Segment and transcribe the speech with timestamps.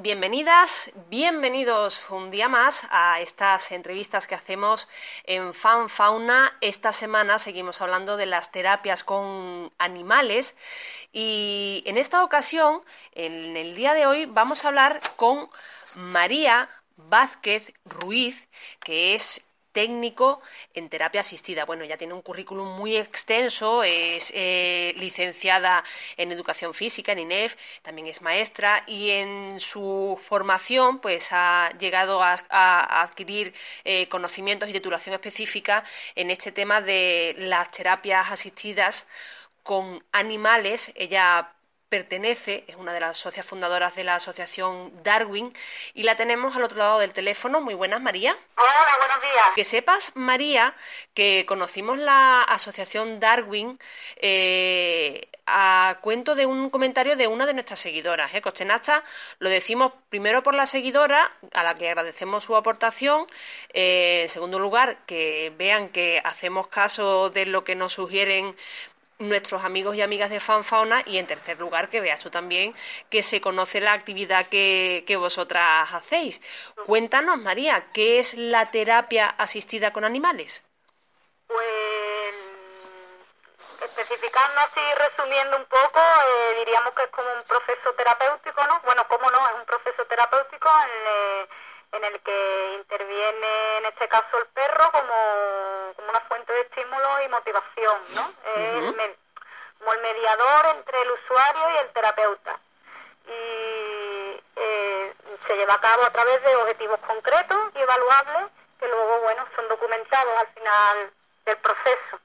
[0.00, 4.86] Bienvenidas, bienvenidos un día más a estas entrevistas que hacemos
[5.24, 6.56] en Fan Fauna.
[6.60, 10.54] Esta semana seguimos hablando de las terapias con animales
[11.12, 15.50] y en esta ocasión, en el día de hoy, vamos a hablar con
[15.96, 20.40] María Vázquez Ruiz, que es técnico
[20.74, 21.64] en terapia asistida.
[21.64, 25.84] Bueno, ya tiene un currículum muy extenso, es eh, licenciada
[26.16, 32.22] en educación física, en INEF, también es maestra y en su formación pues ha llegado
[32.22, 32.38] a,
[33.02, 39.06] adquirir eh, conocimientos y titulación específica en este tema de las terapias asistidas
[39.62, 40.92] con animales.
[40.94, 41.52] Ella
[41.88, 45.52] pertenece, es una de las socias fundadoras de la asociación Darwin
[45.94, 47.60] y la tenemos al otro lado del teléfono.
[47.60, 48.36] Muy buenas, María.
[48.56, 49.46] Hola, buenos días.
[49.54, 50.74] Que sepas, María,
[51.14, 53.78] que conocimos la asociación Darwin
[54.16, 58.34] eh, a cuento de un comentario de una de nuestras seguidoras.
[58.34, 58.42] ¿eh?
[58.42, 59.02] Costenacha
[59.38, 63.26] lo decimos primero por la seguidora, a la que agradecemos su aportación.
[63.72, 68.54] Eh, en segundo lugar, que vean que hacemos caso de lo que nos sugieren
[69.18, 72.74] nuestros amigos y amigas de Fanfauna y en tercer lugar que veas tú también
[73.10, 76.40] que se conoce la actividad que, que vosotras hacéis.
[76.86, 80.64] Cuéntanos, María, ¿qué es la terapia asistida con animales?
[81.46, 81.78] Pues
[83.82, 88.80] especificando así, resumiendo un poco, eh, diríamos que es como un proceso terapéutico, ¿no?
[88.84, 89.48] Bueno, ¿cómo no?
[89.48, 91.48] Es un proceso terapéutico en el,
[91.92, 95.77] en el que interviene en este caso el perro como,
[96.08, 98.32] como una fuente de estímulo y motivación, ¿no?
[99.78, 102.58] como el mediador entre el usuario y el terapeuta.
[103.26, 105.14] Y eh,
[105.46, 109.68] se lleva a cabo a través de objetivos concretos y evaluables que luego, bueno, son
[109.68, 111.10] documentados al final
[111.44, 112.20] del proceso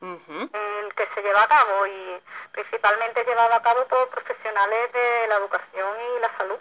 [0.00, 5.28] en el que se lleva a cabo y principalmente llevado a cabo por profesionales de
[5.28, 6.58] la educación y la salud.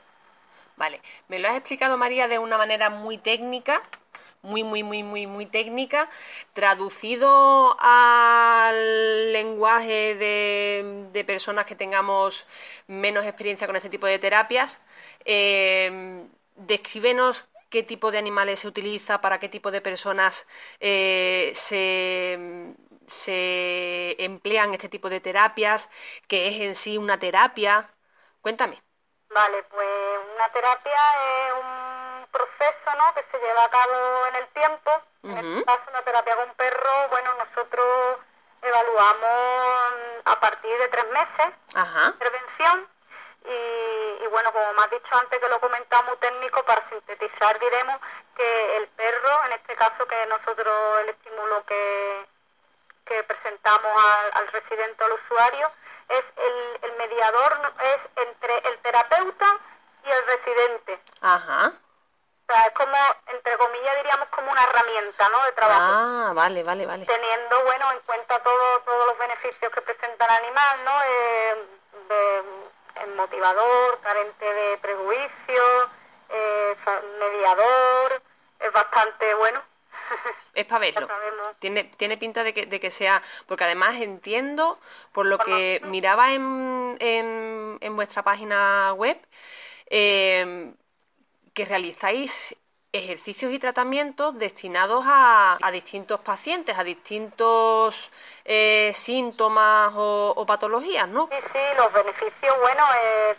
[0.77, 3.81] Vale, me lo has explicado María de una manera muy técnica,
[4.41, 6.09] muy, muy, muy, muy, muy técnica,
[6.53, 12.47] traducido al lenguaje de, personas que tengamos
[12.87, 14.81] menos experiencia con este tipo de terapias.
[15.25, 20.47] Eh, descríbenos qué tipo de animales se utiliza, para qué tipo de personas
[20.79, 22.73] eh, se,
[23.07, 25.89] se emplean este tipo de terapias,
[26.27, 27.89] qué es en sí una terapia.
[28.41, 28.81] Cuéntame.
[29.29, 29.89] Vale, pues
[30.35, 31.74] una terapia es un
[32.57, 33.13] proceso ¿no?
[33.13, 34.91] que se lleva a cabo en el tiempo.
[35.23, 38.19] En este caso, una terapia con perro, bueno, nosotros
[38.61, 39.93] evaluamos
[40.25, 42.87] a partir de tres meses de intervención.
[43.47, 47.99] Y, bueno, como me has dicho antes que lo comentamos técnico, para sintetizar diremos
[48.35, 52.25] que el perro, en este caso que nosotros el estímulo que,
[53.05, 55.71] que presentamos al, al residente o al usuario,
[56.09, 59.59] es el, el mediador, es entre el terapeuta
[60.03, 60.99] y el residente.
[61.21, 61.73] Ajá.
[62.47, 62.95] O sea, es como,
[63.33, 65.81] entre comillas, diríamos como una herramienta, ¿no?, de trabajo.
[65.81, 67.05] Ah, vale, vale, vale.
[67.05, 71.55] Teniendo, bueno, en cuenta todo, todos los beneficios que presenta el animal, ¿no?, eh,
[72.09, 75.89] de, motivador, carente de prejuicio,
[76.29, 76.75] eh,
[77.19, 78.21] mediador,
[78.59, 79.61] es bastante bueno.
[80.53, 81.07] Es para verlo.
[81.59, 84.79] Tiene, tiene pinta de que, de que sea, porque además entiendo,
[85.11, 89.19] por lo que miraba en, en, en vuestra página web,
[89.89, 90.73] eh,
[91.55, 92.55] que realizáis
[92.91, 98.11] ejercicios y tratamientos destinados a, a distintos pacientes, a distintos
[98.45, 101.27] eh, síntomas o, patologías, ¿no?
[101.31, 103.35] Sí, sí, los beneficios, bueno, eh,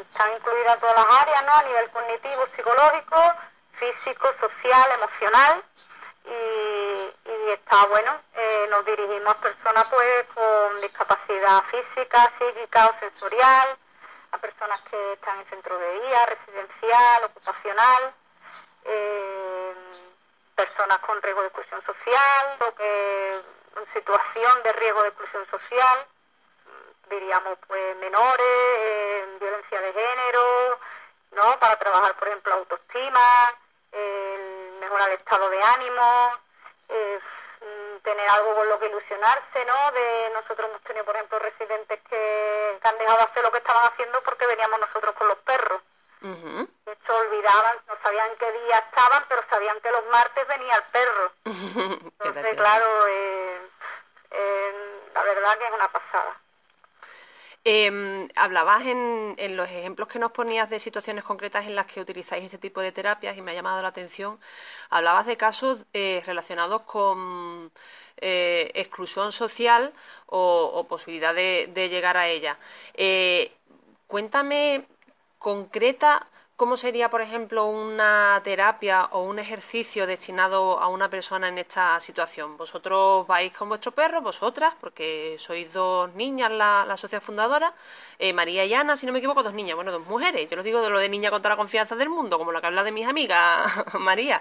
[0.00, 1.52] están incluidas todas las áreas, ¿no?
[1.52, 3.16] A nivel cognitivo, psicológico,
[3.78, 5.62] físico, social, emocional.
[6.24, 13.00] Y, y está, bueno, eh, nos dirigimos a personas pues con discapacidad física, psíquica o
[13.00, 13.76] sensorial,
[14.34, 18.14] a personas que están en centro de día, residencial, ocupacional,
[18.84, 19.74] eh,
[20.56, 23.30] personas con riesgo de exclusión social o que
[23.76, 26.06] en situación de riesgo de exclusión social,
[27.08, 30.78] diríamos pues menores, violencia de género,
[31.32, 31.58] ¿no?
[31.58, 33.54] Para trabajar, por ejemplo, autoestima,
[34.80, 36.43] mejorar el estado de ánimo, eh,
[38.04, 39.92] tener algo con lo que ilusionarse, ¿no?
[39.92, 43.86] De nosotros hemos tenido, por ejemplo, residentes que, han dejado de hacer lo que estaban
[43.86, 45.82] haciendo porque veníamos nosotros con los perros.
[46.22, 46.66] Uh
[47.06, 51.32] olvidaban, no sabían qué día estaban, pero sabían que los martes venía el perro.
[51.44, 53.60] Entonces, claro, eh,
[54.30, 56.40] eh, la verdad que es una pasada.
[57.66, 62.00] Eh, hablabas en, en, los ejemplos que nos ponías de situaciones concretas en las que
[62.00, 64.38] utilizáis este tipo de terapias y me ha llamado la atención.
[64.90, 67.72] Hablabas de casos eh, relacionados con
[68.18, 69.92] eh, exclusión social
[70.26, 72.58] o, posibilidad de, llegar a ella.
[72.94, 73.52] Eh,
[74.06, 74.86] cuéntame
[75.38, 76.26] concreta
[76.56, 81.98] ¿Cómo sería, por ejemplo, una terapia o un ejercicio destinado a una persona en esta
[81.98, 82.56] situación?
[82.56, 87.74] ¿Vosotros vais con vuestro perro, vosotras, porque sois dos niñas la, la sociedad fundadora,
[88.20, 90.62] eh, María y Ana, si no me equivoco, dos niñas, bueno, dos mujeres, yo lo
[90.62, 92.84] digo de lo de niña con toda la confianza del mundo, como la que habla
[92.84, 94.40] de mis amigas, María.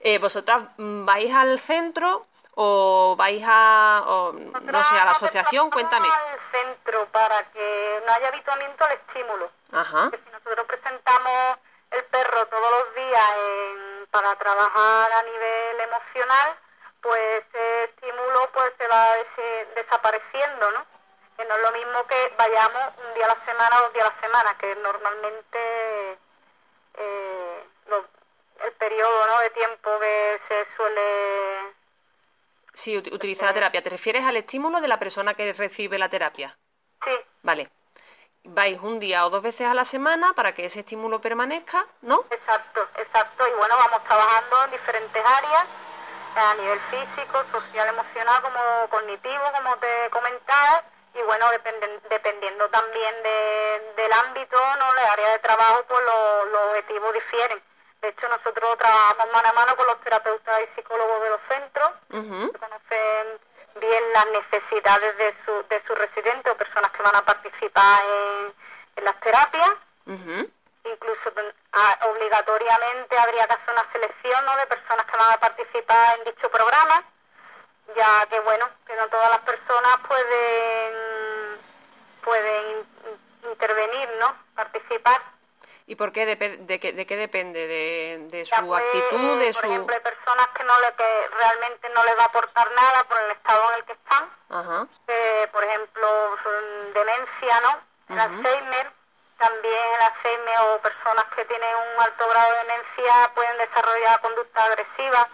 [0.00, 4.32] Eh, ¿Vosotras vais al centro o vais a,
[4.62, 5.68] no sé, a la asociación?
[5.68, 6.06] Cuéntame.
[6.08, 9.50] al centro para que no haya habituamiento al estímulo.
[9.72, 10.10] Ajá.
[10.46, 11.58] Nosotros presentamos
[11.90, 13.30] el perro todos los días
[14.10, 16.56] para trabajar a nivel emocional,
[17.02, 19.14] pues ese estímulo pues se va
[19.74, 20.86] desapareciendo, ¿no?
[21.36, 24.06] Que no es lo mismo que vayamos un día a la semana o dos días
[24.06, 26.18] a la semana, que normalmente
[26.94, 27.64] eh,
[28.64, 29.38] el periodo ¿no?
[29.40, 31.74] de tiempo que se suele
[32.72, 33.82] Sí, utiliza la terapia.
[33.82, 36.56] ¿Te refieres al estímulo de la persona que recibe la terapia?
[37.04, 37.12] Sí.
[37.42, 37.70] Vale.
[38.48, 42.24] Vais un día o dos veces a la semana para que ese estímulo permanezca, ¿no?
[42.30, 43.46] Exacto, exacto.
[43.46, 45.64] Y bueno, vamos trabajando en diferentes áreas,
[46.36, 50.84] a nivel físico, social, emocional, como cognitivo, como te comentaba.
[51.14, 51.46] Y bueno,
[52.10, 53.14] dependiendo también
[53.96, 54.92] del ámbito, ¿no?
[54.94, 56.00] La área de trabajo, pues
[56.52, 57.62] los objetivos difieren.
[58.02, 61.90] De hecho, nosotros trabajamos mano a mano con los terapeutas y psicólogos de los centros,
[62.52, 63.40] que conocen
[63.80, 68.54] bien las necesidades de, su, de sus residentes o personas que van a participar en,
[69.04, 69.72] las terapias.
[70.06, 71.32] Incluso
[72.10, 74.56] obligatoriamente habría que hacer una selección ¿no?
[74.56, 77.04] de personas que van a participar en dicho programa,
[77.94, 80.94] ya que bueno, que no todas las personas pueden
[83.50, 84.34] intervenir, ¿no?
[84.54, 85.20] Participar.
[85.88, 86.26] ¿Y por qué?
[86.26, 87.66] ¿De, qué, de qué depende?
[88.18, 89.38] ¿De, su actitud?
[89.38, 92.68] De por ejemplo, hay personas que, no le, que realmente no les va a aportar
[92.72, 94.24] nada por el estado en el que están.
[94.50, 94.86] Ajá.
[95.52, 96.36] por ejemplo,
[96.92, 97.80] demencia, ¿no?
[98.08, 98.90] El Alzheimer,
[99.38, 104.64] también el Alzheimer o personas que tienen un alto grado de demencia pueden desarrollar conducta
[104.64, 105.28] agresiva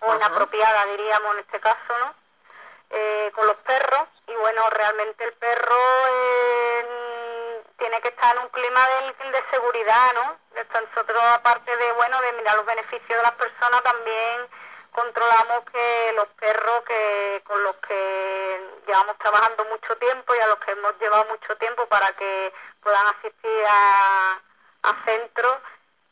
[0.00, 2.14] o inapropiada, diríamos en este caso, ¿no?
[2.88, 4.08] Eh, con los perros.
[4.28, 5.76] Y bueno, realmente el perro...
[6.08, 7.10] Eh,
[7.80, 10.36] tiene que estar en un clima de, de seguridad, ¿no?
[10.54, 14.48] Nosotros, aparte de, bueno, de mirar los beneficios de las personas, también
[14.92, 20.58] controlamos que los perros que con los que llevamos trabajando mucho tiempo y a los
[20.58, 24.40] que hemos llevado mucho tiempo para que puedan asistir a,
[24.82, 25.58] a centros,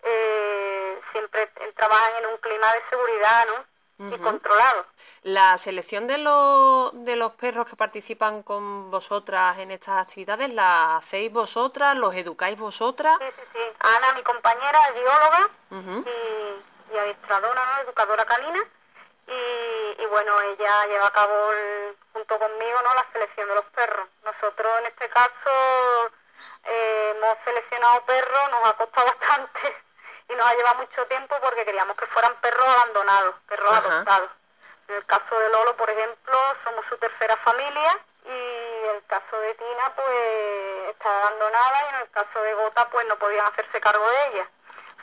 [0.03, 3.65] eh, siempre trabajan en un clima de seguridad, ¿no?
[3.99, 4.87] Y controlado.
[5.23, 10.97] La selección de los, de los perros que participan con vosotras en estas actividades, ¿la
[10.97, 11.97] hacéis vosotras?
[11.97, 13.19] ¿Los educáis vosotras?
[13.19, 13.59] Sí, sí, sí.
[13.81, 18.61] Ana, mi compañera, es bióloga y, y administradora, educadora canina.
[19.27, 21.35] Y, y, bueno, ella lleva a cabo
[22.15, 24.09] junto conmigo no la selección de los perros.
[24.25, 25.51] Nosotros en este caso
[26.65, 29.88] eh, hemos seleccionado perros, nos ha costado bastante
[30.29, 34.31] y nos ha llevado mucho tiempo porque queríamos que fueran perros abandonados, perros adoptados.
[34.89, 39.41] En el caso de Lolo, por ejemplo, somos su tercera familia y en el caso
[39.41, 43.81] de Tina, pues está abandonada y en el caso de Gota, pues no podían hacerse
[43.81, 44.49] cargo de ella.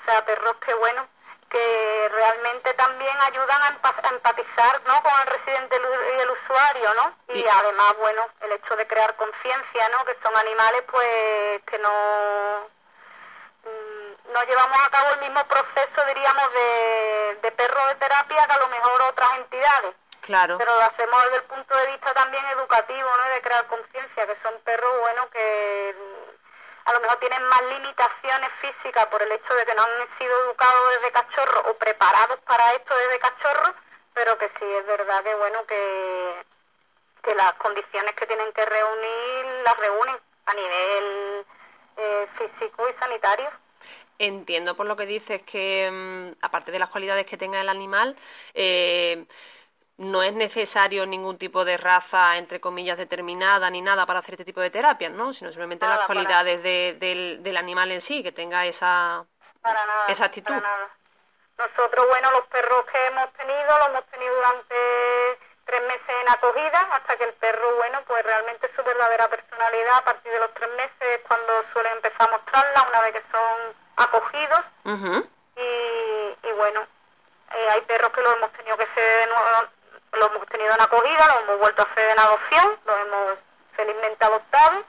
[0.02, 1.08] O sea, perros que, bueno,
[1.50, 3.68] que realmente también ayudan a
[4.10, 5.02] empatizar ¿no?
[5.04, 5.82] con el residente
[6.18, 7.16] y el usuario, ¿no?
[7.30, 10.06] Y, además, bueno, el hecho de crear conciencia, ¿no?
[10.06, 12.75] Que son animales, pues, que no
[14.36, 18.60] no llevamos a cabo el mismo proceso, diríamos, de, de perro de terapia que a
[18.60, 19.96] lo mejor otras entidades.
[20.20, 20.58] Claro.
[20.58, 23.24] Pero lo hacemos desde el punto de vista también educativo, ¿no?
[23.34, 25.96] De crear conciencia, que son perros, bueno, que
[26.84, 30.44] a lo mejor tienen más limitaciones físicas por el hecho de que no han sido
[30.44, 33.74] educados desde cachorro o preparados para esto desde cachorro,
[34.14, 36.46] pero que sí es verdad que, bueno, que,
[37.24, 41.46] que las condiciones que tienen que reunir las reúnen a nivel
[41.98, 43.50] eh, físico y sanitario.
[44.18, 48.16] Entiendo por lo que dices que, mm, aparte de las cualidades que tenga el animal,
[48.54, 49.26] eh,
[49.98, 54.46] no es necesario ningún tipo de raza, entre comillas, determinada ni nada para hacer este
[54.46, 55.34] tipo de terapias, ¿no?
[55.34, 59.26] Sino simplemente las cualidades del, del, animal en sí, que tenga esa,
[60.08, 60.54] esa actitud.
[61.58, 64.76] Nosotros, bueno, los perros que hemos tenido, los hemos tenido durante
[65.66, 70.04] tres meses en acogida, hasta que el perro, bueno, pues realmente su verdadera personalidad a
[70.04, 73.76] partir de los tres meses es cuando suele empezar a mostrarla, una vez que son
[73.98, 74.62] acogidos.
[75.58, 76.82] Y, bueno,
[77.54, 79.68] eh, hay perros que los hemos tenido que ser de nuevo,
[80.14, 83.40] los hemos tenido en acogida, los hemos vuelto a hacer en adopción, los hemos
[83.76, 84.84] felizmente adoptado.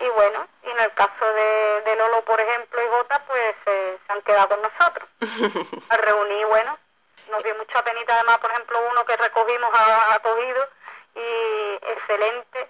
[0.00, 3.98] Y bueno, y en el caso de, de Lolo, por ejemplo, y Gota, pues eh,
[4.04, 5.08] se han quedado con nosotros.
[5.90, 6.78] Al reunir, bueno,
[7.30, 10.68] nos dio mucha penita además, por ejemplo, uno que recogimos ha acogido
[11.14, 12.68] y excelente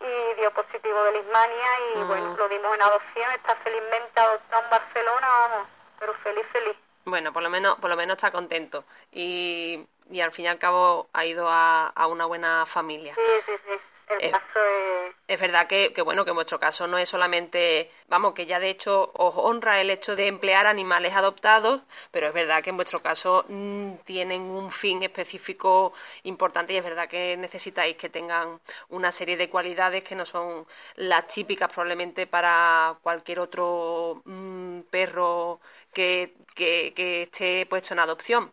[0.00, 2.08] y dio positivo de lismania y mm.
[2.08, 5.68] bueno, lo dimos en adopción, está felizmente adoptado en Barcelona, vamos,
[5.98, 6.76] pero feliz, feliz.
[7.04, 10.58] Bueno, por lo menos, por lo menos está contento y, y al fin y al
[10.58, 13.14] cabo ha ido a, a una buena familia.
[13.14, 13.80] Sí, sí, sí.
[14.20, 15.40] El eh, es...
[15.40, 18.70] verdad que, que, bueno, que en vuestro caso no es solamente, vamos, que ya de
[18.70, 23.00] hecho os honra el hecho de emplear animales adoptados, pero es verdad que en vuestro
[23.00, 25.92] caso mm, tienen un fin específico
[26.24, 30.66] importante y es verdad que necesitáis que tengan una serie de cualidades que no son
[30.96, 35.60] las típicas probablemente para cualquier otro mm, perro
[35.92, 38.52] que, que, que esté puesto en adopción.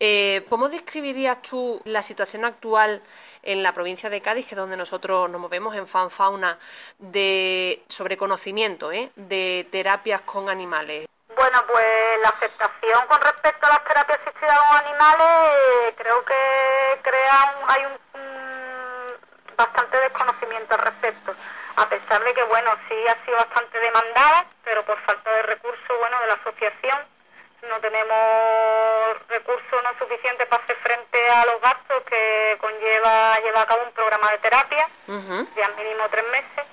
[0.00, 3.02] Eh, ¿Cómo describirías tú la situación actual
[3.42, 6.56] en la provincia de Cádiz, que es donde nosotros nos movemos en fanfauna,
[6.98, 9.10] de sobre conocimiento ¿eh?
[9.16, 11.08] de terapias con animales?
[11.34, 11.86] Bueno, pues
[12.22, 17.84] la aceptación con respecto a las terapias asistidas con animales eh, creo que crea hay
[17.86, 21.34] un, bastante desconocimiento al respecto,
[21.74, 25.98] a pesar de que bueno sí ha sido bastante demandada, pero por falta de recursos
[25.98, 27.17] bueno de la asociación
[27.62, 33.66] no tenemos recursos no suficientes para hacer frente a los gastos que conlleva llevar a
[33.66, 36.64] cabo un programa de terapia de al mínimo tres meses.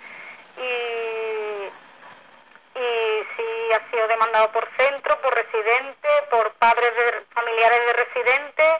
[0.58, 1.70] Y,
[2.80, 8.76] y sí ha sido demandado por centro, por residentes, por padres de, familiares de residentes,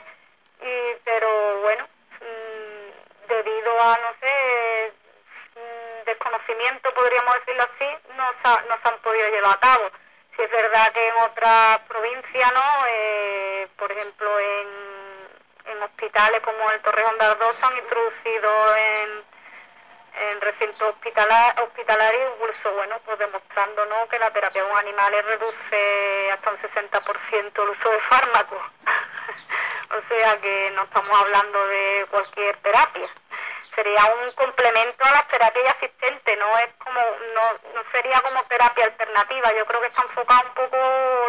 [0.62, 1.84] y, pero bueno,
[2.20, 4.92] mm, debido a, no sé,
[5.54, 8.32] mm, desconocimiento, podríamos decirlo así, no,
[8.68, 9.90] no se han podido llevar a cabo
[10.36, 12.86] Sí es verdad que en otras provincias, ¿no?
[12.88, 14.68] Eh, por ejemplo, en,
[15.72, 19.36] en, hospitales como el Torreón de Ardoz han introducido en,
[20.40, 24.08] recintos hospitalar, hospitalarios, incluso, bueno, pues demostrando, ¿no?
[24.08, 28.62] Que la terapia con animales reduce hasta un 60% el uso de fármacos.
[29.90, 33.08] o sea que no estamos hablando de cualquier terapia
[33.76, 37.00] sería un complemento a las terapias asistentes, no es como
[37.34, 39.52] no, no sería como terapia alternativa.
[39.56, 40.76] Yo creo que está enfocado un poco,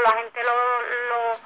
[0.04, 1.40] la gente lo, lo,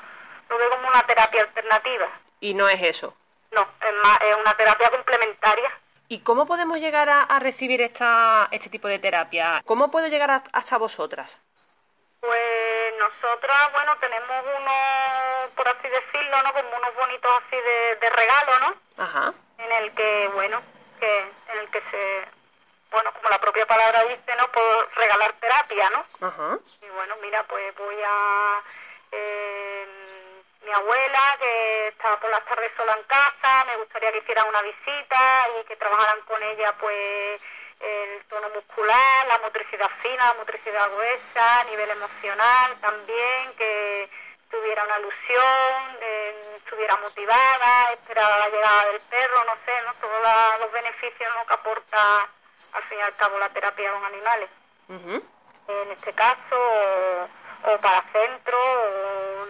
[0.50, 2.08] lo ve como una terapia alternativa.
[2.40, 3.18] Y no es eso.
[3.52, 5.78] No, es más, es una terapia complementaria.
[6.08, 9.62] ¿Y cómo podemos llegar a, a recibir esta, este tipo de terapia?
[9.66, 11.42] ¿Cómo puedo llegar hasta vosotras?
[12.20, 16.54] Pues nosotras, bueno, tenemos unos, por así decirlo, ¿no?
[16.54, 19.04] Como unos bonitos así de, de regalo, ¿no?
[19.04, 19.34] Ajá.
[19.58, 20.62] En el que, bueno,
[21.06, 22.28] en el que se,
[22.92, 24.52] bueno, como la propia palabra dice, ¿no?
[24.52, 26.06] Puedo regalar terapia, ¿no?
[26.82, 28.62] Y bueno, mira, pues voy a...
[29.12, 29.88] Eh,
[30.64, 34.62] mi abuela, que estaba por las tardes sola en casa, me gustaría que hicieran una
[34.62, 37.42] visita y que trabajaran con ella, pues,
[37.80, 44.10] el tono muscular, la motricidad fina, la motricidad gruesa, a nivel emocional también, que
[44.52, 49.94] tuviera una ilusión, eh, estuviera motivada, esperara la llegada del perro, no sé, ¿no?
[49.94, 52.30] todos los beneficios que aporta
[52.74, 54.50] al fin y al cabo la terapia con animales.
[54.90, 57.30] En este caso,
[57.64, 59.50] o, para centros,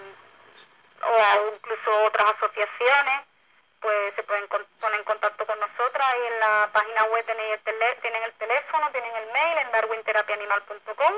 [1.01, 3.25] o, incluso otras asociaciones,
[3.79, 7.59] pues se pueden poner en contacto con nosotras y en la página web tienen el,
[8.01, 11.15] tienen el teléfono, tienen el mail en darwinterapianimal.com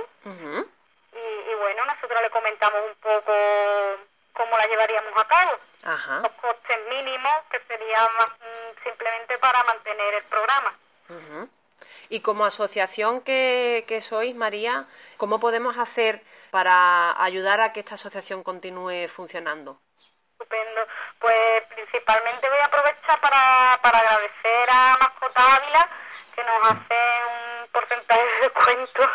[1.16, 3.34] y, bueno, nosotros le comentamos un poco
[4.34, 5.52] cómo la llevaríamos a cabo.
[6.22, 10.74] Los costes mínimos que serían mm, simplemente para mantener el programa.
[12.10, 14.86] Y como asociación que, que sois, María,
[15.18, 19.80] ¿cómo podemos hacer para ayudar a que esta asociación continúe funcionando?
[20.32, 20.82] Estupendo.
[21.20, 25.90] Pues principalmente voy a aprovechar para, para agradecer a Mascota Ávila
[26.36, 27.43] que nos hace un
[27.74, 29.12] porcentaje de descuento.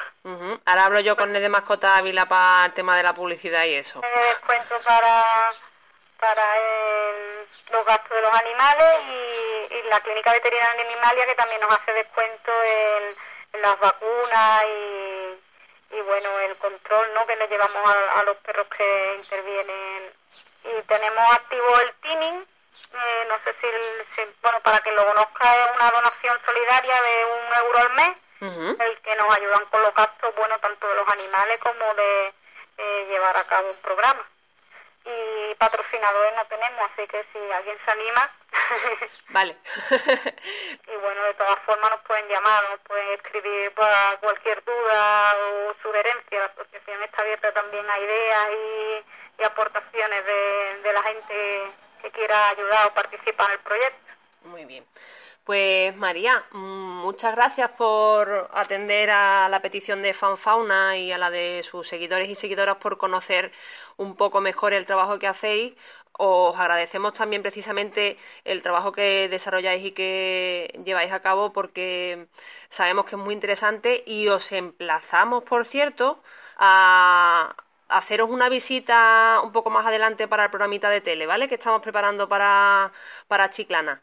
[0.67, 3.77] Ahora hablo yo con el de Mascota Ávila para el tema de la publicidad y
[3.77, 4.01] eso.
[4.01, 5.53] De descuento para,
[6.21, 6.45] para
[7.71, 12.53] los gastos de los animales y, la clínica veterinaria animalia que también nos hace descuento
[12.63, 17.27] en, las vacunas y, y, bueno, el control ¿no?
[17.27, 20.13] que le llevamos a, a los perros que intervienen.
[20.65, 22.47] Y tenemos activo el teaming
[22.95, 27.55] eh, no sé si, bueno, para que lo conozca, es una donación solidaria de un
[27.55, 31.61] euro al mes, el que nos ayudan con los gastos, bueno, tanto de los animales
[31.61, 32.35] como de
[32.79, 34.25] eh, llevar a cabo un programa.
[35.05, 38.31] Y patrocinadores no tenemos, así que si alguien se anima.
[39.31, 39.57] vale.
[40.87, 45.75] y bueno, de todas formas nos pueden llamar, nos pueden escribir para cualquier duda o
[45.83, 46.39] sugerencia.
[46.39, 49.05] La asociación está abierta también a ideas y,
[49.45, 54.13] aportaciones de, de la gente que quiera ayudar o participar en el proyecto.
[54.43, 54.85] Muy bien.
[55.49, 61.63] Pues María, muchas gracias por atender a la petición de Fanfauna y a la de
[61.63, 63.51] sus seguidores y seguidoras por conocer
[63.97, 65.73] un poco mejor el trabajo que hacéis.
[66.13, 72.29] Os agradecemos también precisamente el trabajo que desarrolláis y que lleváis a cabo porque
[72.69, 76.23] sabemos que es muy interesante y os emplazamos, por cierto,
[76.59, 77.57] a
[77.89, 81.49] haceros una visita un poco más adelante para el programita de tele, ¿vale?
[81.49, 82.93] Que estamos preparando para,
[83.29, 84.03] para Chiclana.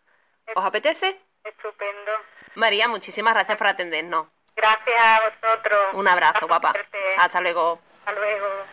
[0.56, 1.25] ¿Os apetece?
[1.46, 2.12] Estupendo.
[2.56, 4.28] María, muchísimas gracias por atendernos.
[4.56, 5.80] Gracias a vosotros.
[5.94, 6.74] Un abrazo, guapa.
[7.18, 7.80] Hasta luego.
[8.06, 8.66] Hasta luego.